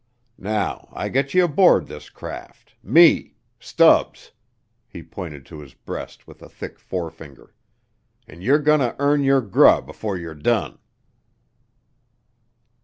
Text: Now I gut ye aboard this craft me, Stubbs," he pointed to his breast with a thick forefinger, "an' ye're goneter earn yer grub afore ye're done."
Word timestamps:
Now 0.39 0.89
I 0.91 1.09
gut 1.09 1.31
ye 1.35 1.41
aboard 1.41 1.85
this 1.85 2.09
craft 2.09 2.73
me, 2.81 3.35
Stubbs," 3.59 4.31
he 4.87 5.03
pointed 5.03 5.45
to 5.45 5.59
his 5.59 5.75
breast 5.75 6.25
with 6.25 6.41
a 6.41 6.49
thick 6.49 6.79
forefinger, 6.79 7.53
"an' 8.27 8.41
ye're 8.41 8.57
goneter 8.57 8.95
earn 8.97 9.21
yer 9.23 9.41
grub 9.41 9.87
afore 9.91 10.17
ye're 10.17 10.33
done." 10.33 10.79